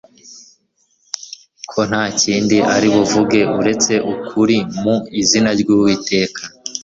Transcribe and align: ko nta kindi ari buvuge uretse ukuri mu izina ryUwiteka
ko 1.69 1.79
nta 1.89 2.03
kindi 2.21 2.57
ari 2.75 2.87
buvuge 2.95 3.41
uretse 3.59 3.93
ukuri 4.13 4.57
mu 4.81 4.95
izina 5.21 5.49
ryUwiteka 5.59 6.41